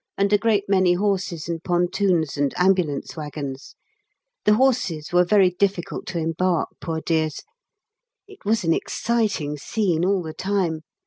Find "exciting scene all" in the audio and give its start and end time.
8.73-10.23